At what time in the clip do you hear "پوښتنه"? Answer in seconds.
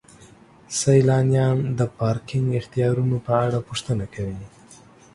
3.67-4.05